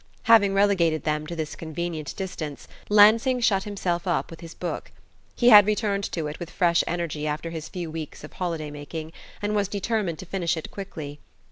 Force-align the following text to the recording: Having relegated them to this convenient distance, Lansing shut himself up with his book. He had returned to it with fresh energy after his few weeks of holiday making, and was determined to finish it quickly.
Having 0.23 0.55
relegated 0.55 1.03
them 1.03 1.27
to 1.27 1.35
this 1.35 1.55
convenient 1.55 2.15
distance, 2.15 2.67
Lansing 2.89 3.39
shut 3.39 3.65
himself 3.65 4.07
up 4.07 4.31
with 4.31 4.39
his 4.41 4.55
book. 4.55 4.89
He 5.35 5.49
had 5.49 5.67
returned 5.67 6.11
to 6.13 6.25
it 6.25 6.39
with 6.39 6.49
fresh 6.49 6.83
energy 6.87 7.27
after 7.27 7.51
his 7.51 7.69
few 7.69 7.91
weeks 7.91 8.23
of 8.23 8.33
holiday 8.33 8.71
making, 8.71 9.13
and 9.43 9.53
was 9.55 9.67
determined 9.67 10.17
to 10.17 10.25
finish 10.25 10.57
it 10.57 10.71
quickly. 10.71 11.19